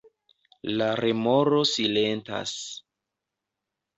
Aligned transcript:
La 0.79 0.85
remoro 0.99 1.59
silentas. 1.73 2.55